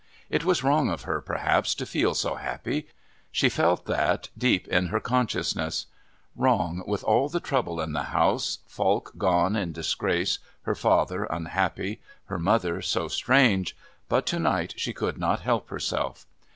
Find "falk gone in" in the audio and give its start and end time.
8.65-9.71